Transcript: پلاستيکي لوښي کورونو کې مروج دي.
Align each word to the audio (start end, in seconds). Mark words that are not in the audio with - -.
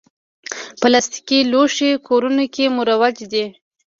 پلاستيکي 0.81 1.39
لوښي 1.51 1.91
کورونو 2.07 2.43
کې 2.53 2.65
مروج 2.75 3.17
دي. 3.31 3.45